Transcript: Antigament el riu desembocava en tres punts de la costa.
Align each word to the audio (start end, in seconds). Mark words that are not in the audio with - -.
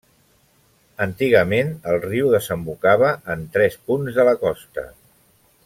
Antigament 1.05 1.69
el 1.91 1.99
riu 2.05 2.31
desembocava 2.37 3.13
en 3.35 3.47
tres 3.59 3.79
punts 3.91 4.19
de 4.21 4.27
la 4.31 4.35
costa. 4.47 4.91